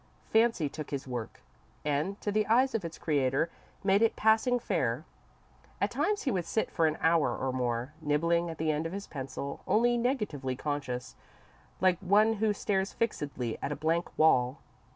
Fancy 0.33 0.67
took 0.67 0.89
his 0.89 1.07
work, 1.07 1.41
and, 1.85 2.19
to 2.21 2.31
the 2.31 2.47
eyes 2.47 2.73
of 2.73 2.83
its 2.83 2.97
creator, 2.97 3.51
made 3.83 4.01
it 4.01 4.15
passing 4.15 4.57
fair. 4.57 5.05
At 5.79 5.91
times 5.91 6.23
he 6.23 6.31
would 6.31 6.45
sit 6.45 6.71
for 6.71 6.87
an 6.87 6.97
hour 7.01 7.37
or 7.37 7.53
more, 7.53 7.93
nibbling 8.01 8.49
at 8.49 8.57
the 8.57 8.71
end 8.71 8.87
of 8.87 8.93
his 8.93 9.05
pencil, 9.05 9.61
only 9.67 9.97
negatively 9.99 10.55
conscious, 10.55 11.13
like 11.81 11.99
one 11.99 12.33
who 12.41 12.51
stares 12.51 12.93
fixedly 12.93 13.59
at 13.61 13.71
a 13.71 13.75
blank 13.75 14.09
wall. 14.17 14.57